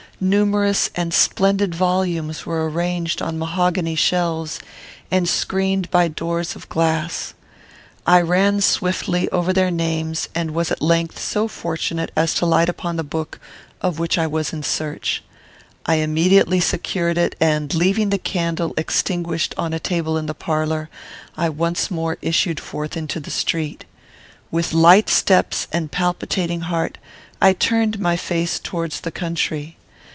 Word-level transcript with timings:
Numerous 0.23 0.91
and 0.93 1.15
splendid 1.15 1.73
volumes 1.73 2.45
were 2.45 2.69
arranged 2.69 3.23
on 3.23 3.39
mahogany 3.39 3.95
shelves, 3.95 4.59
and 5.09 5.27
screened 5.27 5.89
by 5.89 6.07
doors 6.07 6.55
of 6.55 6.69
glass. 6.69 7.33
I 8.05 8.21
ran 8.21 8.61
swiftly 8.61 9.27
over 9.29 9.51
their 9.51 9.71
names, 9.71 10.29
and 10.35 10.51
was 10.51 10.69
at 10.69 10.79
length 10.79 11.17
so 11.17 11.47
fortunate 11.47 12.11
as 12.15 12.35
to 12.35 12.45
light 12.45 12.69
upon 12.69 12.97
the 12.97 13.03
book 13.03 13.39
of 13.81 13.97
which 13.97 14.19
I 14.19 14.27
was 14.27 14.53
in 14.53 14.61
search. 14.61 15.23
I 15.87 15.95
immediately 15.95 16.59
secured 16.59 17.17
it, 17.17 17.35
and, 17.41 17.73
leaving 17.73 18.11
the 18.11 18.19
candle 18.19 18.75
extinguished 18.77 19.55
on 19.57 19.73
a 19.73 19.79
table 19.79 20.19
in 20.19 20.27
the 20.27 20.35
parlour, 20.35 20.87
I 21.35 21.49
once 21.49 21.89
more 21.89 22.19
issued 22.21 22.59
forth 22.59 22.95
into 22.95 23.19
the 23.19 23.31
street. 23.31 23.85
With 24.51 24.71
light 24.71 25.09
steps 25.09 25.67
and 25.71 25.91
palpitating 25.91 26.61
heart 26.61 26.99
I 27.41 27.53
turned 27.53 27.99
my 27.99 28.15
face 28.15 28.59
towards 28.59 29.01
the 29.01 29.11
country. 29.11 29.77